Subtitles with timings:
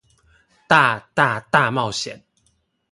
[0.67, 2.23] 大、大、大冒險